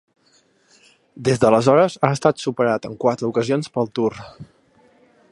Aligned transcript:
Des 1.27 1.41
d'aleshores 1.43 1.97
ha 2.07 2.09
estat 2.17 2.41
superat 2.45 2.87
en 2.89 2.97
quatre 3.05 3.29
ocasions 3.33 3.69
pel 3.77 3.91
Tour. 3.99 4.19